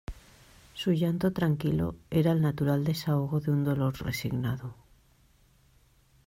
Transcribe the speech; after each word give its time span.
Su 0.73 0.93
llanto 0.93 1.31
tranquilo 1.31 1.93
era 2.09 2.31
el 2.31 2.41
natural 2.41 2.83
desahogo 2.83 3.39
de 3.39 3.51
un 3.51 3.63
dolor 3.63 4.01
resignado. 4.01 4.73